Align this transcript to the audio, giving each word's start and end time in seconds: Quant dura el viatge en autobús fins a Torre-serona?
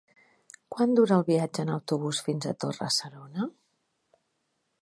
Quant 0.75 0.95
dura 0.99 1.19
el 1.21 1.25
viatge 1.27 1.65
en 1.65 1.71
autobús 1.75 2.23
fins 2.31 2.47
a 2.53 2.57
Torre-serona? 2.65 3.51